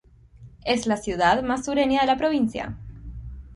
[0.65, 2.75] Es la ciudad más sureña de la provincia.